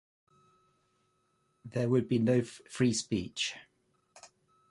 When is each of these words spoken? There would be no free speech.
There 1.63 1.87
would 1.87 2.09
be 2.09 2.17
no 2.17 2.41
free 2.41 2.91
speech. 2.91 3.53